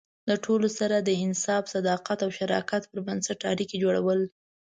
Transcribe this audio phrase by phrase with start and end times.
[0.29, 4.19] د ټولو سره د انصاف، صداقت او شراکت پر بنسټ اړیکې جوړول.